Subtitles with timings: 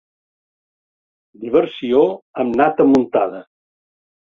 [1.43, 2.01] Diversió
[2.45, 3.45] amb nata muntada.